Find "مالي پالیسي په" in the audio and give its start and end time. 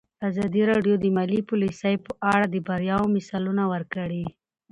1.17-2.11